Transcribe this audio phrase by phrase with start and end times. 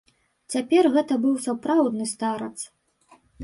[0.53, 2.53] Цяпер гэта быў сапраўдны старац.